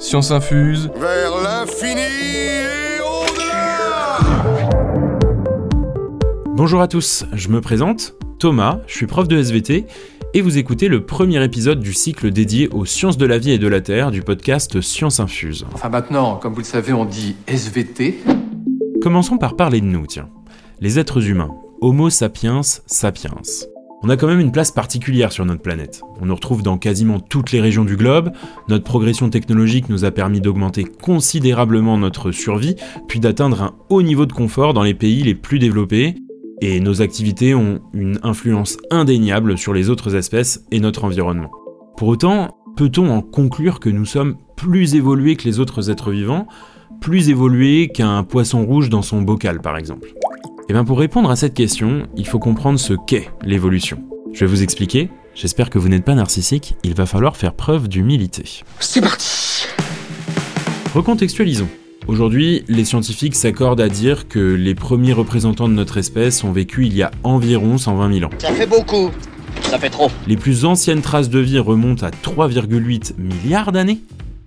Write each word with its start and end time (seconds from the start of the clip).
Science 0.00 0.30
infuse. 0.30 0.90
Vers 0.96 1.42
l'infini 1.42 2.00
et 2.00 3.00
au-delà 3.02 4.18
Bonjour 6.56 6.80
à 6.80 6.88
tous, 6.88 7.26
je 7.34 7.48
me 7.48 7.60
présente, 7.60 8.14
Thomas, 8.38 8.80
je 8.86 8.94
suis 8.94 9.06
prof 9.06 9.28
de 9.28 9.36
SVT 9.36 9.84
et 10.32 10.40
vous 10.40 10.56
écoutez 10.56 10.88
le 10.88 11.04
premier 11.04 11.44
épisode 11.44 11.80
du 11.80 11.92
cycle 11.92 12.30
dédié 12.30 12.68
aux 12.68 12.86
sciences 12.86 13.18
de 13.18 13.26
la 13.26 13.36
vie 13.36 13.50
et 13.50 13.58
de 13.58 13.68
la 13.68 13.82
Terre 13.82 14.10
du 14.10 14.22
podcast 14.22 14.80
Science 14.80 15.20
Infuse. 15.20 15.66
Enfin 15.74 15.90
maintenant, 15.90 16.36
comme 16.36 16.54
vous 16.54 16.60
le 16.60 16.64
savez, 16.64 16.94
on 16.94 17.04
dit 17.04 17.36
SVT. 17.46 18.20
Commençons 19.02 19.36
par 19.36 19.54
parler 19.54 19.82
de 19.82 19.86
nous, 19.86 20.06
tiens. 20.06 20.30
Les 20.80 20.98
êtres 20.98 21.28
humains, 21.28 21.50
Homo 21.82 22.08
sapiens 22.08 22.62
sapiens. 22.62 23.36
On 24.02 24.08
a 24.08 24.16
quand 24.16 24.28
même 24.28 24.40
une 24.40 24.50
place 24.50 24.70
particulière 24.70 25.30
sur 25.30 25.44
notre 25.44 25.60
planète. 25.60 26.00
On 26.22 26.26
nous 26.26 26.34
retrouve 26.34 26.62
dans 26.62 26.78
quasiment 26.78 27.20
toutes 27.20 27.52
les 27.52 27.60
régions 27.60 27.84
du 27.84 27.96
globe, 27.96 28.32
notre 28.68 28.84
progression 28.84 29.28
technologique 29.28 29.90
nous 29.90 30.06
a 30.06 30.10
permis 30.10 30.40
d'augmenter 30.40 30.84
considérablement 30.84 31.98
notre 31.98 32.30
survie, 32.30 32.76
puis 33.08 33.20
d'atteindre 33.20 33.62
un 33.62 33.74
haut 33.90 34.00
niveau 34.00 34.24
de 34.24 34.32
confort 34.32 34.72
dans 34.72 34.84
les 34.84 34.94
pays 34.94 35.22
les 35.22 35.34
plus 35.34 35.58
développés, 35.58 36.14
et 36.62 36.80
nos 36.80 37.02
activités 37.02 37.54
ont 37.54 37.80
une 37.92 38.18
influence 38.22 38.78
indéniable 38.90 39.58
sur 39.58 39.74
les 39.74 39.90
autres 39.90 40.14
espèces 40.14 40.64
et 40.70 40.80
notre 40.80 41.04
environnement. 41.04 41.50
Pour 41.98 42.08
autant, 42.08 42.56
peut-on 42.76 43.10
en 43.10 43.20
conclure 43.20 43.80
que 43.80 43.90
nous 43.90 44.06
sommes 44.06 44.36
plus 44.56 44.94
évolués 44.94 45.36
que 45.36 45.44
les 45.44 45.60
autres 45.60 45.90
êtres 45.90 46.10
vivants, 46.10 46.46
plus 47.02 47.28
évolués 47.28 47.88
qu'un 47.88 48.24
poisson 48.24 48.64
rouge 48.64 48.88
dans 48.88 49.02
son 49.02 49.20
bocal 49.20 49.60
par 49.60 49.76
exemple? 49.76 50.14
Et 50.70 50.72
eh 50.72 50.74
bien 50.74 50.84
pour 50.84 51.00
répondre 51.00 51.28
à 51.32 51.34
cette 51.34 51.54
question, 51.54 52.06
il 52.16 52.28
faut 52.28 52.38
comprendre 52.38 52.78
ce 52.78 52.94
qu'est 52.94 53.28
l'évolution. 53.42 54.04
Je 54.32 54.44
vais 54.44 54.46
vous 54.46 54.62
expliquer, 54.62 55.10
j'espère 55.34 55.68
que 55.68 55.80
vous 55.80 55.88
n'êtes 55.88 56.04
pas 56.04 56.14
narcissique, 56.14 56.76
il 56.84 56.94
va 56.94 57.06
falloir 57.06 57.36
faire 57.36 57.54
preuve 57.54 57.88
d'humilité. 57.88 58.62
C'est 58.78 59.00
parti 59.00 59.66
Recontextualisons. 60.94 61.66
Aujourd'hui, 62.06 62.62
les 62.68 62.84
scientifiques 62.84 63.34
s'accordent 63.34 63.80
à 63.80 63.88
dire 63.88 64.28
que 64.28 64.38
les 64.38 64.76
premiers 64.76 65.12
représentants 65.12 65.68
de 65.68 65.74
notre 65.74 65.96
espèce 65.96 66.44
ont 66.44 66.52
vécu 66.52 66.86
il 66.86 66.96
y 66.96 67.02
a 67.02 67.10
environ 67.24 67.76
120 67.76 68.14
000 68.20 68.26
ans. 68.26 68.34
Ça 68.38 68.52
fait 68.52 68.68
beaucoup. 68.68 69.10
Ça 69.62 69.76
fait 69.76 69.90
trop. 69.90 70.08
Les 70.28 70.36
plus 70.36 70.64
anciennes 70.64 71.02
traces 71.02 71.30
de 71.30 71.40
vie 71.40 71.58
remontent 71.58 72.06
à 72.06 72.10
3,8 72.10 73.14
milliards 73.18 73.72
d'années, 73.72 73.98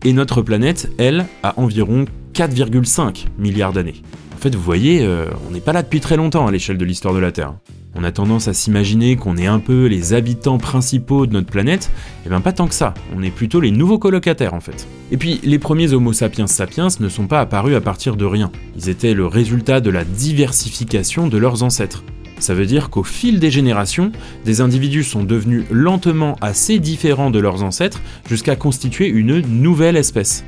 et 0.06 0.14
notre 0.14 0.42
planète, 0.42 0.90
elle, 0.98 1.26
a 1.44 1.60
environ 1.60 2.06
4,5 2.34 3.26
milliards 3.38 3.74
d'années. 3.74 4.02
Fait, 4.44 4.54
vous 4.54 4.62
voyez, 4.62 5.04
euh, 5.04 5.28
on 5.48 5.52
n'est 5.52 5.62
pas 5.62 5.72
là 5.72 5.84
depuis 5.84 6.02
très 6.02 6.18
longtemps 6.18 6.46
à 6.46 6.52
l'échelle 6.52 6.78
de 6.78 6.84
l'histoire 6.84 7.14
de 7.14 7.20
la 7.20 7.32
Terre. 7.32 7.54
On 7.96 8.04
a 8.04 8.12
tendance 8.12 8.50
à 8.50 8.54
s'imaginer 8.54 9.16
qu'on 9.16 9.38
est 9.38 9.46
un 9.46 9.60
peu 9.60 9.86
les 9.86 10.12
habitants 10.12 10.58
principaux 10.58 11.26
de 11.26 11.32
notre 11.32 11.48
planète, 11.48 11.90
et 11.94 12.26
eh 12.26 12.30
bien 12.30 12.42
pas 12.42 12.52
tant 12.52 12.68
que 12.68 12.74
ça, 12.74 12.94
on 13.16 13.24
est 13.24 13.32
plutôt 13.32 13.62
les 13.62 13.72
nouveaux 13.72 14.00
colocataires 14.00 14.54
en 14.54 14.60
fait. 14.60 14.86
Et 15.14 15.18
puis 15.18 15.40
les 15.44 15.60
premiers 15.60 15.94
Homo 15.94 16.12
sapiens 16.12 16.48
sapiens 16.48 16.90
ne 17.00 17.08
sont 17.08 17.28
pas 17.28 17.40
apparus 17.40 17.74
à 17.74 17.80
partir 17.80 18.18
de 18.18 18.26
rien, 18.26 18.52
ils 18.76 18.90
étaient 18.90 19.14
le 19.14 19.28
résultat 19.28 19.80
de 19.80 19.90
la 19.90 20.04
diversification 20.04 21.30
de 21.30 21.38
leurs 21.38 21.64
ancêtres. 21.64 22.04
Ça 22.40 22.54
veut 22.54 22.66
dire 22.66 22.90
qu'au 22.90 23.04
fil 23.04 23.40
des 23.40 23.50
générations, 23.50 24.12
des 24.44 24.60
individus 24.60 25.06
sont 25.06 25.24
devenus 25.24 25.64
lentement 25.72 26.36
assez 26.42 26.80
différents 26.80 27.32
de 27.32 27.40
leurs 27.40 27.64
ancêtres 27.64 28.02
jusqu'à 28.28 28.58
constituer 28.58 29.08
une 29.08 29.40
nouvelle 29.40 29.96
espèce. 29.96 30.44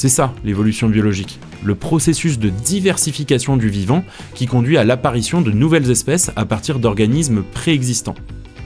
C'est 0.00 0.08
ça 0.08 0.32
l'évolution 0.46 0.88
biologique, 0.88 1.38
le 1.62 1.74
processus 1.74 2.38
de 2.38 2.48
diversification 2.48 3.58
du 3.58 3.68
vivant 3.68 4.02
qui 4.34 4.46
conduit 4.46 4.78
à 4.78 4.84
l'apparition 4.84 5.42
de 5.42 5.50
nouvelles 5.50 5.90
espèces 5.90 6.30
à 6.36 6.46
partir 6.46 6.78
d'organismes 6.78 7.42
préexistants. 7.42 8.14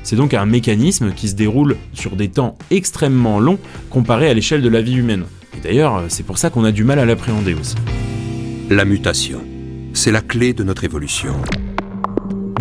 C'est 0.05 0.15
donc 0.15 0.33
un 0.33 0.47
mécanisme 0.47 1.11
qui 1.11 1.29
se 1.29 1.35
déroule 1.35 1.77
sur 1.93 2.15
des 2.15 2.29
temps 2.29 2.57
extrêmement 2.71 3.41
longs 3.41 3.59
comparé 3.91 4.29
à 4.31 4.35
l'échelle 4.35 4.63
de 4.63 4.69
la 4.69 4.81
vie 4.81 4.95
humaine. 4.95 5.25
Et 5.59 5.61
d'ailleurs, 5.61 6.05
c'est 6.07 6.23
pour 6.23 6.39
ça 6.39 6.51
qu'on 6.51 6.63
a 6.63 6.71
du 6.71 6.85
mal 6.85 7.01
à 7.01 7.05
l'appréhender 7.05 7.55
aussi. 7.55 7.75
La 8.71 8.85
mutation, 8.85 9.41
c'est 9.93 10.13
la 10.13 10.21
clé 10.21 10.53
de 10.53 10.63
notre 10.63 10.85
évolution. 10.85 11.35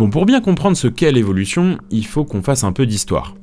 Bon, 0.00 0.10
pour 0.10 0.26
bien 0.26 0.40
comprendre 0.40 0.76
ce 0.76 0.88
qu'est 0.88 1.12
l'évolution, 1.12 1.78
il 1.92 2.06
faut 2.06 2.24
qu'on 2.24 2.42
fasse 2.42 2.64
un 2.64 2.72
peu 2.72 2.86
d'histoire. 2.86 3.36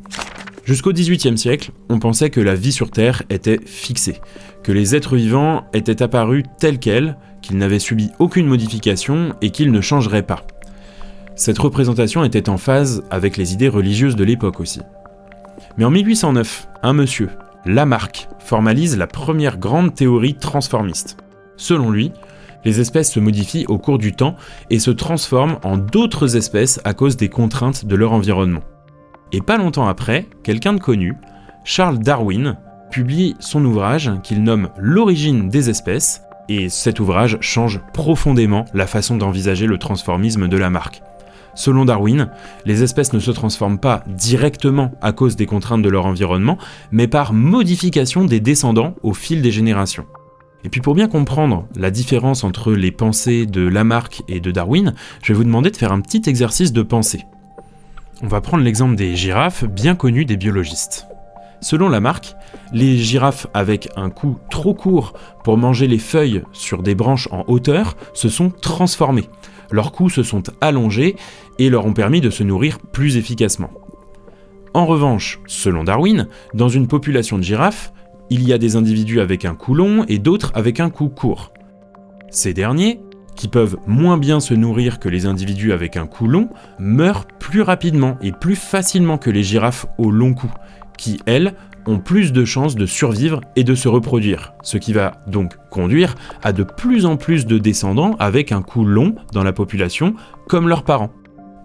Jusqu'au 0.72 0.94
XVIIIe 0.94 1.38
siècle, 1.38 1.72
on 1.90 2.00
pensait 2.00 2.30
que 2.30 2.40
la 2.40 2.56
vie 2.56 2.72
sur 2.72 2.92
Terre 2.92 3.24
était 3.30 3.60
fixée, 3.66 4.22
que 4.64 4.72
les 4.72 4.96
êtres 4.96 5.18
vivants 5.18 5.66
étaient 5.74 6.02
apparus 6.02 6.46
tels 6.60 6.80
quels, 6.80 7.18
qu'ils 7.42 7.58
n'avaient 7.58 7.78
subi 7.78 8.10
aucune 8.20 8.48
modification 8.48 9.36
et 9.42 9.50
qu'ils 9.50 9.74
ne 9.74 9.82
changeraient 9.82 10.26
pas. 10.26 10.48
Cette 11.36 11.60
représentation 11.60 12.24
était 12.24 12.48
en 12.48 12.56
phase 12.56 13.04
avec 13.10 13.36
les 13.36 13.52
idées 13.52 13.68
religieuses 13.68 14.16
de 14.16 14.24
l'époque 14.24 14.62
aussi. 14.62 14.80
Mais 15.76 15.84
en 15.84 15.92
1809, 15.92 16.70
un 16.84 16.94
monsieur, 16.94 17.28
Lamarck, 17.66 18.30
formalise 18.40 18.98
la 18.98 19.08
première 19.08 19.58
grande 19.58 19.94
théorie 19.94 20.36
transformiste. 20.36 21.18
Selon 21.58 21.92
lui, 21.92 22.14
les 22.64 22.80
espèces 22.80 23.12
se 23.12 23.20
modifient 23.20 23.66
au 23.68 23.78
cours 23.78 23.98
du 23.98 24.14
temps 24.14 24.38
et 24.70 24.80
se 24.80 24.92
transforment 24.92 25.58
en 25.66 25.78
d'autres 25.78 26.38
espèces 26.38 26.80
à 26.86 26.94
cause 26.94 27.18
des 27.18 27.28
contraintes 27.28 27.84
de 27.84 27.96
leur 27.98 28.14
environnement. 28.14 28.64
Et 29.34 29.42
pas 29.42 29.58
longtemps 29.58 29.88
après, 29.88 30.28
quelqu'un 30.44 30.74
de 30.74 30.80
connu, 30.80 31.16
Charles 31.64 32.00
Darwin, 32.00 32.58
publie 32.92 33.36
son 33.40 33.64
ouvrage 33.64 34.12
qu'il 34.24 34.44
nomme 34.44 34.70
L'origine 34.78 35.50
des 35.50 35.70
espèces, 35.70 36.24
et 36.50 36.68
cet 36.68 37.00
ouvrage 37.00 37.38
change 37.40 37.80
profondément 37.94 38.66
la 38.74 38.88
façon 38.88 39.16
d'envisager 39.16 39.68
le 39.68 39.78
transformisme 39.78 40.50
de 40.50 40.58
Lamarck. 40.58 41.02
Selon 41.54 41.86
Darwin, 41.86 42.30
les 42.66 42.84
espèces 42.84 43.14
ne 43.14 43.20
se 43.20 43.32
transforment 43.32 43.80
pas 43.80 44.04
directement 44.08 44.92
à 45.02 45.14
cause 45.14 45.36
des 45.36 45.46
contraintes 45.46 45.82
de 45.82 45.90
leur 45.90 46.06
environnement, 46.06 46.58
mais 46.92 47.08
par 47.08 47.34
modification 47.34 48.26
des 48.26 48.40
descendants 48.40 48.96
au 49.04 49.14
fil 49.14 49.42
des 49.42 49.52
générations. 49.52 50.06
Et 50.64 50.70
puis 50.70 50.82
pour 50.82 50.94
bien 50.94 51.08
comprendre 51.08 51.68
la 51.76 51.92
différence 51.92 52.44
entre 52.44 52.72
les 52.74 52.92
pensées 52.92 53.46
de 53.46 53.68
Lamarck 53.68 54.24
et 54.28 54.40
de 54.40 54.52
Darwin, 54.52 54.94
je 55.24 55.34
vais 55.34 55.38
vous 55.38 55.44
demander 55.44 55.72
de 55.72 55.78
faire 55.78 55.92
un 55.92 56.02
petit 56.02 56.22
exercice 56.30 56.72
de 56.72 56.84
pensée. 56.84 57.26
On 58.24 58.28
va 58.28 58.40
prendre 58.40 58.64
l'exemple 58.64 58.96
des 58.96 59.16
girafes 59.16 59.66
bien 59.66 59.96
connues 59.96 60.26
des 60.26 60.38
biologistes. 60.38 61.08
Selon 61.60 61.90
Lamarck, 61.90 62.36
les 62.72 62.98
girafes 62.98 63.48
avec 63.54 63.90
un 63.96 64.12
cou 64.12 64.38
trop 64.52 64.76
court 64.76 65.14
pour 65.44 65.58
manger 65.58 65.88
les 65.88 65.98
feuilles 65.98 66.44
sur 66.52 66.84
des 66.84 66.94
branches 66.94 67.28
en 67.32 67.44
hauteur 67.48 67.96
se 68.14 68.30
sont 68.30 68.52
transformées. 68.52 69.30
Leurs 69.72 69.92
coups 69.92 70.14
se 70.14 70.24
sont 70.24 70.44
allongés 70.62 71.16
et 71.58 71.70
leur 71.70 71.86
ont 71.86 71.94
permis 71.94 72.22
de 72.22 72.30
se 72.30 72.44
nourrir 72.44 72.80
plus 72.80 73.18
efficacement. 73.18 73.72
En 74.74 74.86
revanche, 74.86 75.40
selon 75.48 75.84
Darwin, 75.84 76.28
dans 76.54 76.70
une 76.70 76.88
population 76.88 77.38
de 77.38 77.44
girafes, 77.44 77.92
il 78.30 78.48
y 78.48 78.54
a 78.54 78.58
des 78.58 78.76
individus 78.76 79.20
avec 79.20 79.46
un 79.46 79.56
cou 79.56 79.74
long 79.74 80.06
et 80.08 80.20
d'autres 80.20 80.52
avec 80.54 80.80
un 80.80 80.90
cou 80.90 81.10
court. 81.10 81.54
Ces 82.30 82.54
derniers 82.54 83.02
qui 83.36 83.48
peuvent 83.48 83.78
moins 83.88 84.18
bien 84.18 84.40
se 84.40 84.54
nourrir 84.54 85.00
que 85.00 85.10
les 85.10 85.26
individus 85.26 85.74
avec 85.74 85.98
un 85.98 86.08
cou 86.08 86.28
long, 86.28 86.50
meurent 86.80 87.26
plus 87.26 87.62
rapidement 87.62 88.18
et 88.22 88.32
plus 88.32 88.56
facilement 88.56 89.18
que 89.18 89.30
les 89.30 89.44
girafes 89.44 89.86
au 89.98 90.12
long 90.12 90.34
cou, 90.34 90.52
qui, 90.98 91.20
elles, 91.26 91.54
ont 91.88 92.00
plus 92.00 92.32
de 92.32 92.46
chances 92.46 92.76
de 92.76 92.86
survivre 92.86 93.42
et 93.56 93.64
de 93.64 93.76
se 93.76 93.88
reproduire, 93.88 94.54
ce 94.62 94.78
qui 94.78 94.94
va 94.94 95.24
donc 95.28 95.56
conduire 95.70 96.16
à 96.44 96.54
de 96.54 96.64
plus 96.64 97.06
en 97.06 97.18
plus 97.18 97.46
de 97.46 97.58
descendants 97.58 98.16
avec 98.20 98.52
un 98.52 98.62
cou 98.62 98.84
long 98.84 99.16
dans 99.34 99.44
la 99.44 99.54
population, 99.54 100.14
comme 100.48 100.68
leurs 100.68 100.84
parents. 100.84 101.12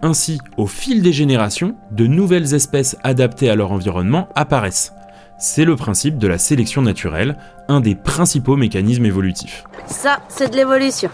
Ainsi, 0.01 0.39
au 0.57 0.67
fil 0.67 1.01
des 1.01 1.13
générations, 1.13 1.75
de 1.91 2.05
nouvelles 2.05 2.53
espèces 2.53 2.97
adaptées 3.03 3.49
à 3.49 3.55
leur 3.55 3.71
environnement 3.71 4.29
apparaissent. 4.35 4.93
C'est 5.39 5.65
le 5.65 5.75
principe 5.75 6.17
de 6.17 6.27
la 6.27 6.37
sélection 6.37 6.81
naturelle, 6.81 7.37
un 7.67 7.79
des 7.79 7.95
principaux 7.95 8.55
mécanismes 8.55 9.05
évolutifs. 9.05 9.63
Ça, 9.87 10.21
c'est 10.27 10.51
de 10.51 10.57
l'évolution. 10.57 11.09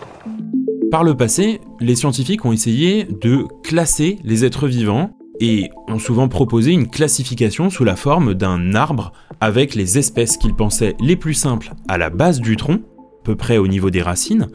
Par 0.91 1.03
le 1.03 1.15
passé, 1.15 1.61
les 1.79 1.95
scientifiques 1.95 2.43
ont 2.45 2.51
essayé 2.51 3.05
de 3.05 3.45
classer 3.63 4.19
les 4.23 4.45
êtres 4.45 4.67
vivants 4.67 5.11
et 5.39 5.69
ont 5.87 5.99
souvent 5.99 6.27
proposé 6.27 6.71
une 6.71 6.87
classification 6.87 7.69
sous 7.69 7.83
la 7.83 7.95
forme 7.95 8.33
d'un 8.33 8.73
arbre 8.73 9.13
avec 9.41 9.75
les 9.75 9.97
espèces 9.97 10.37
qu'ils 10.37 10.55
pensaient 10.55 10.95
les 10.99 11.15
plus 11.15 11.33
simples 11.33 11.73
à 11.87 11.97
la 11.97 12.09
base 12.09 12.39
du 12.39 12.57
tronc, 12.57 12.81
peu 13.23 13.35
près 13.35 13.57
au 13.57 13.67
niveau 13.67 13.89
des 13.89 14.01
racines, 14.01 14.47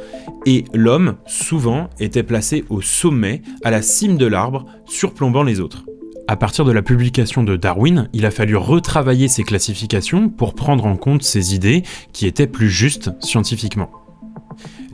et 0.47 0.65
l'homme, 0.75 1.17
souvent, 1.27 1.89
était 1.99 2.23
placé 2.23 2.65
au 2.71 2.81
sommet, 2.81 3.43
à 3.65 3.71
la 3.71 3.83
cime 3.83 4.17
de 4.17 4.27
l'arbre, 4.27 4.67
surplombant 4.87 5.43
les 5.43 5.61
autres. 5.61 5.85
À 6.27 6.37
partir 6.37 6.65
de 6.65 6.73
la 6.73 6.83
publication 6.83 7.43
de 7.43 7.57
Darwin, 7.57 8.09
il 8.13 8.27
a 8.27 8.31
fallu 8.31 8.57
retravailler 8.57 9.29
ces 9.29 9.45
classifications 9.45 10.29
pour 10.29 10.55
prendre 10.55 10.85
en 10.85 10.97
compte 10.97 11.23
ces 11.23 11.55
idées 11.55 11.83
qui 12.13 12.27
étaient 12.27 12.47
plus 12.47 12.69
justes 12.69 13.11
scientifiquement. 13.21 13.91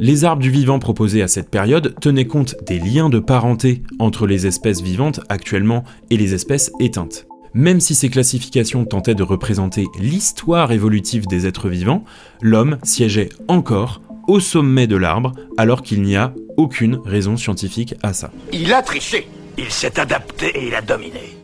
Les 0.00 0.24
arbres 0.24 0.42
du 0.42 0.50
vivant 0.50 0.80
proposés 0.80 1.22
à 1.22 1.28
cette 1.28 1.50
période 1.50 1.94
tenaient 2.00 2.26
compte 2.26 2.56
des 2.66 2.80
liens 2.80 3.08
de 3.08 3.20
parenté 3.20 3.84
entre 4.00 4.26
les 4.26 4.44
espèces 4.44 4.80
vivantes 4.80 5.20
actuellement 5.28 5.84
et 6.10 6.16
les 6.16 6.34
espèces 6.34 6.72
éteintes. 6.80 7.26
Même 7.54 7.78
si 7.78 7.94
ces 7.94 8.08
classifications 8.08 8.84
tentaient 8.86 9.14
de 9.14 9.22
représenter 9.22 9.86
l'histoire 10.00 10.72
évolutive 10.72 11.28
des 11.28 11.46
êtres 11.46 11.68
vivants, 11.68 12.02
l'homme 12.42 12.78
siégeait 12.82 13.28
encore 13.46 14.02
au 14.26 14.40
sommet 14.40 14.88
de 14.88 14.96
l'arbre 14.96 15.32
alors 15.56 15.82
qu'il 15.82 16.02
n'y 16.02 16.16
a 16.16 16.34
aucune 16.56 16.98
raison 17.04 17.36
scientifique 17.36 17.94
à 18.02 18.12
ça. 18.12 18.32
Il 18.52 18.72
a 18.72 18.82
triché. 18.82 19.28
Il 19.56 19.70
s'est 19.70 20.00
adapté 20.00 20.46
et 20.58 20.66
il 20.66 20.74
a 20.74 20.82
dominé. 20.82 21.38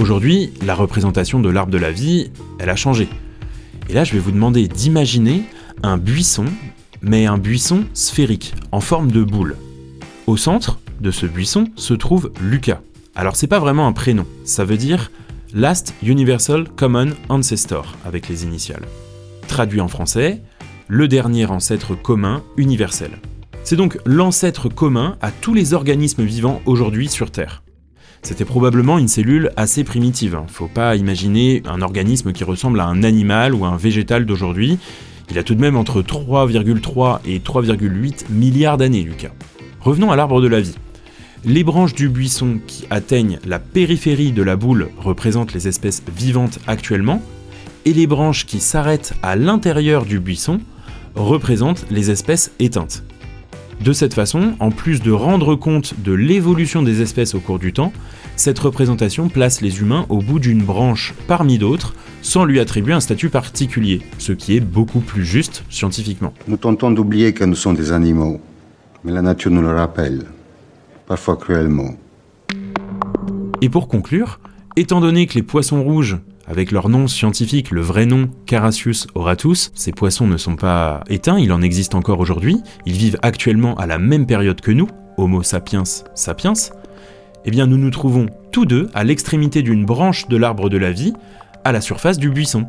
Aujourd'hui, 0.00 0.52
la 0.66 0.74
représentation 0.74 1.38
de 1.38 1.48
l'arbre 1.48 1.70
de 1.70 1.78
la 1.78 1.92
vie, 1.92 2.32
elle 2.58 2.70
a 2.70 2.76
changé. 2.76 3.08
Et 3.88 3.92
là, 3.92 4.02
je 4.02 4.14
vais 4.14 4.18
vous 4.18 4.32
demander 4.32 4.66
d'imaginer 4.66 5.44
un 5.82 5.96
buisson, 5.96 6.46
mais 7.02 7.26
un 7.26 7.38
buisson 7.38 7.84
sphérique, 7.94 8.54
en 8.72 8.80
forme 8.80 9.10
de 9.10 9.22
boule. 9.22 9.56
Au 10.26 10.36
centre 10.36 10.80
de 11.00 11.10
ce 11.10 11.26
buisson 11.26 11.68
se 11.76 11.94
trouve 11.94 12.32
Lucas. 12.40 12.80
Alors 13.14 13.36
c'est 13.36 13.46
pas 13.46 13.58
vraiment 13.58 13.86
un 13.86 13.92
prénom, 13.92 14.26
ça 14.44 14.64
veut 14.64 14.76
dire 14.76 15.10
Last 15.54 15.94
Universal 16.02 16.68
Common 16.76 17.10
Ancestor 17.28 17.96
avec 18.04 18.28
les 18.28 18.44
initiales. 18.44 18.86
Traduit 19.48 19.80
en 19.80 19.88
français, 19.88 20.42
le 20.88 21.08
dernier 21.08 21.46
ancêtre 21.46 21.94
commun 21.94 22.42
universel. 22.56 23.10
C'est 23.64 23.76
donc 23.76 23.98
l'ancêtre 24.06 24.68
commun 24.68 25.16
à 25.20 25.30
tous 25.30 25.54
les 25.54 25.74
organismes 25.74 26.24
vivants 26.24 26.60
aujourd'hui 26.66 27.08
sur 27.08 27.30
Terre. 27.30 27.62
C'était 28.22 28.44
probablement 28.44 28.98
une 28.98 29.08
cellule 29.08 29.50
assez 29.56 29.82
primitive. 29.82 30.34
Hein. 30.34 30.46
Faut 30.48 30.68
pas 30.68 30.96
imaginer 30.96 31.62
un 31.66 31.80
organisme 31.80 32.32
qui 32.32 32.44
ressemble 32.44 32.80
à 32.80 32.86
un 32.86 33.02
animal 33.02 33.54
ou 33.54 33.64
un 33.64 33.76
végétal 33.76 34.26
d'aujourd'hui. 34.26 34.78
Il 35.30 35.38
a 35.38 35.44
tout 35.44 35.54
de 35.54 35.60
même 35.60 35.76
entre 35.76 36.02
3,3 36.02 37.20
et 37.24 37.38
3,8 37.38 38.30
milliards 38.30 38.76
d'années, 38.76 39.02
Lucas. 39.02 39.30
Revenons 39.80 40.10
à 40.10 40.16
l'arbre 40.16 40.40
de 40.40 40.48
la 40.48 40.60
vie. 40.60 40.74
Les 41.44 41.62
branches 41.62 41.94
du 41.94 42.08
buisson 42.08 42.58
qui 42.66 42.84
atteignent 42.90 43.38
la 43.46 43.58
périphérie 43.58 44.32
de 44.32 44.42
la 44.42 44.56
boule 44.56 44.90
représentent 44.98 45.54
les 45.54 45.68
espèces 45.68 46.02
vivantes 46.16 46.58
actuellement, 46.66 47.22
et 47.86 47.92
les 47.92 48.06
branches 48.06 48.44
qui 48.44 48.60
s'arrêtent 48.60 49.14
à 49.22 49.36
l'intérieur 49.36 50.04
du 50.04 50.18
buisson 50.18 50.60
représentent 51.14 51.86
les 51.90 52.10
espèces 52.10 52.50
éteintes. 52.58 53.04
De 53.80 53.94
cette 53.94 54.12
façon, 54.12 54.54
en 54.60 54.70
plus 54.70 55.00
de 55.00 55.12
rendre 55.12 55.54
compte 55.54 55.94
de 56.00 56.12
l'évolution 56.12 56.82
des 56.82 57.00
espèces 57.00 57.34
au 57.34 57.40
cours 57.40 57.58
du 57.58 57.72
temps, 57.72 57.92
cette 58.36 58.58
représentation 58.58 59.28
place 59.28 59.62
les 59.62 59.80
humains 59.80 60.04
au 60.10 60.18
bout 60.18 60.38
d'une 60.38 60.62
branche 60.62 61.14
parmi 61.26 61.56
d'autres, 61.56 61.94
sans 62.22 62.44
lui 62.44 62.60
attribuer 62.60 62.92
un 62.92 63.00
statut 63.00 63.28
particulier, 63.28 64.02
ce 64.18 64.32
qui 64.32 64.56
est 64.56 64.60
beaucoup 64.60 65.00
plus 65.00 65.24
juste 65.24 65.64
scientifiquement. 65.70 66.32
Nous 66.48 66.56
tentons 66.56 66.90
d'oublier 66.90 67.32
que 67.32 67.44
nous 67.44 67.54
sommes 67.54 67.76
des 67.76 67.92
animaux, 67.92 68.40
mais 69.04 69.12
la 69.12 69.22
nature 69.22 69.50
nous 69.50 69.62
le 69.62 69.72
rappelle, 69.72 70.24
parfois 71.06 71.36
cruellement. 71.36 71.94
Et 73.62 73.68
pour 73.68 73.88
conclure, 73.88 74.40
étant 74.76 75.00
donné 75.00 75.26
que 75.26 75.34
les 75.34 75.42
poissons 75.42 75.82
rouges 75.82 76.18
avec 76.46 76.72
leur 76.72 76.88
nom 76.88 77.06
scientifique, 77.06 77.70
le 77.70 77.80
vrai 77.80 78.06
nom 78.06 78.28
Carassius 78.46 79.06
auratus, 79.14 79.70
ces 79.74 79.92
poissons 79.92 80.26
ne 80.26 80.36
sont 80.36 80.56
pas 80.56 81.04
éteints, 81.08 81.38
il 81.38 81.52
en 81.52 81.62
existe 81.62 81.94
encore 81.94 82.18
aujourd'hui, 82.18 82.56
ils 82.86 82.96
vivent 82.96 83.18
actuellement 83.22 83.76
à 83.76 83.86
la 83.86 83.98
même 83.98 84.26
période 84.26 84.60
que 84.60 84.72
nous, 84.72 84.88
Homo 85.16 85.42
sapiens 85.42 85.84
sapiens, 86.14 86.54
eh 87.44 87.50
bien 87.50 87.66
nous 87.66 87.78
nous 87.78 87.90
trouvons 87.90 88.26
tous 88.52 88.66
deux 88.66 88.88
à 88.94 89.04
l'extrémité 89.04 89.62
d'une 89.62 89.84
branche 89.84 90.26
de 90.28 90.36
l'arbre 90.36 90.68
de 90.68 90.76
la 90.76 90.90
vie, 90.90 91.12
à 91.64 91.72
la 91.72 91.80
surface 91.80 92.18
du 92.18 92.30
buisson. 92.30 92.68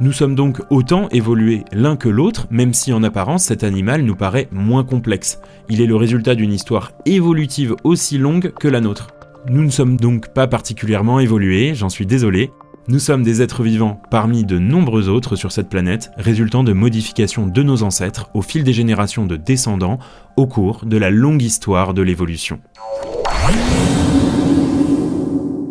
Nous 0.00 0.12
sommes 0.12 0.34
donc 0.34 0.62
autant 0.70 1.08
évolués 1.10 1.64
l'un 1.72 1.94
que 1.94 2.08
l'autre, 2.08 2.46
même 2.50 2.72
si 2.72 2.90
en 2.92 3.02
apparence 3.02 3.44
cet 3.44 3.64
animal 3.64 4.02
nous 4.02 4.16
paraît 4.16 4.48
moins 4.50 4.82
complexe. 4.82 5.40
Il 5.68 5.82
est 5.82 5.86
le 5.86 5.96
résultat 5.96 6.34
d'une 6.34 6.54
histoire 6.54 6.92
évolutive 7.04 7.76
aussi 7.84 8.16
longue 8.16 8.52
que 8.58 8.66
la 8.66 8.80
nôtre. 8.80 9.08
Nous 9.48 9.62
ne 9.62 9.70
sommes 9.70 9.98
donc 9.98 10.28
pas 10.28 10.46
particulièrement 10.46 11.20
évolués, 11.20 11.74
j'en 11.74 11.90
suis 11.90 12.06
désolé. 12.06 12.50
Nous 12.88 12.98
sommes 12.98 13.22
des 13.22 13.42
êtres 13.42 13.62
vivants 13.62 14.00
parmi 14.10 14.44
de 14.44 14.58
nombreux 14.58 15.08
autres 15.08 15.36
sur 15.36 15.52
cette 15.52 15.68
planète, 15.68 16.10
résultant 16.16 16.64
de 16.64 16.72
modifications 16.72 17.46
de 17.46 17.62
nos 17.62 17.82
ancêtres 17.82 18.30
au 18.32 18.40
fil 18.40 18.64
des 18.64 18.72
générations 18.72 19.26
de 19.26 19.36
descendants 19.36 19.98
au 20.36 20.46
cours 20.46 20.86
de 20.86 20.96
la 20.96 21.10
longue 21.10 21.42
histoire 21.42 21.92
de 21.92 22.02
l'évolution. 22.02 22.58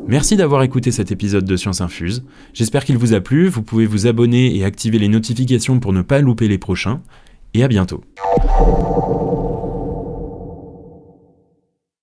Merci 0.10 0.36
d'avoir 0.36 0.64
écouté 0.64 0.92
cet 0.92 1.12
épisode 1.12 1.46
de 1.46 1.56
Science 1.56 1.82
Infuse. 1.82 2.24
J'espère 2.56 2.84
qu'il 2.84 2.98
vous 2.98 3.14
a 3.14 3.20
plu. 3.20 3.48
Vous 3.48 3.62
pouvez 3.62 3.86
vous 3.86 4.08
abonner 4.08 4.56
et 4.56 4.66
activer 4.66 4.98
les 4.98 5.08
notifications 5.08 5.80
pour 5.80 5.94
ne 5.94 6.02
pas 6.02 6.20
louper 6.20 6.48
les 6.48 6.58
prochains. 6.58 7.04
Et 7.54 7.64
à 7.64 7.68
bientôt. 7.68 8.04